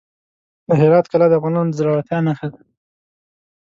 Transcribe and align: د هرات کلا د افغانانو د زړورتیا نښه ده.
د 0.67 0.69
هرات 0.81 1.05
کلا 1.11 1.27
د 1.29 1.33
افغانانو 1.39 1.71
د 1.71 1.77
زړورتیا 1.79 2.17
نښه 2.27 2.47
ده. 2.53 2.59